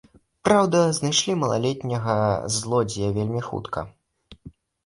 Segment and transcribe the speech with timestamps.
[0.47, 2.15] Праўда, знайшлі малалетняга
[2.57, 3.79] злодзея вельмі хутка.